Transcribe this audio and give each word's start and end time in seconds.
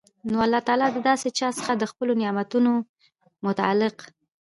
نو 0.31 0.37
الله 0.45 0.61
تعالی 0.67 0.87
د 0.93 0.97
داسي 1.07 1.29
چا 1.39 1.47
څخه 1.57 1.71
د 1.77 1.83
خپلو 1.91 2.13
نعمتونو 2.21 2.71
متعلق 3.45 3.95